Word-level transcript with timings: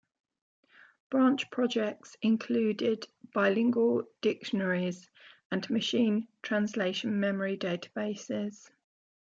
Branch 1.11 1.47
projects 1.51 2.17
included 2.23 3.05
bilingual 3.35 4.05
dictionaries 4.21 5.07
and 5.51 5.69
machine 5.69 6.27
translation 6.41 7.19
memory 7.19 7.55
databases. 7.55 8.71